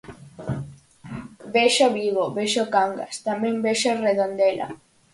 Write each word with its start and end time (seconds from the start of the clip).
Vexo 1.55 1.87
Vigo, 1.97 2.23
vexo 2.37 2.63
Cangas, 2.73 3.15
tamén 3.27 3.55
vexo 3.67 3.89
Redondela 4.05 4.67